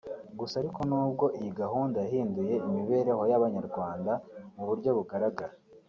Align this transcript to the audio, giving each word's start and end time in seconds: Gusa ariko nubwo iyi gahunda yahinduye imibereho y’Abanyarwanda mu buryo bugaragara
Gusa 0.39 0.53
ariko 0.61 0.79
nubwo 0.89 1.25
iyi 1.39 1.51
gahunda 1.61 1.97
yahinduye 2.05 2.53
imibereho 2.67 3.23
y’Abanyarwanda 3.31 4.11
mu 4.55 4.63
buryo 4.69 4.89
bugaragara 4.99 5.53